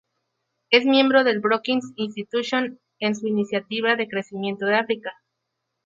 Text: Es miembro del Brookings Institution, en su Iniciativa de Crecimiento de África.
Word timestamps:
Es 0.71 0.83
miembro 0.83 1.23
del 1.23 1.41
Brookings 1.41 1.93
Institution, 1.95 2.79
en 2.97 3.15
su 3.15 3.27
Iniciativa 3.27 3.95
de 3.95 4.07
Crecimiento 4.07 4.65
de 4.65 4.73
África. 4.77 5.11